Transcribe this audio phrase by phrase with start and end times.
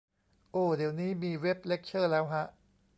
[0.51, 2.45] โอ้ เดี๋ยวนี้มีเว็บเลคเชอร์แล้วฮะ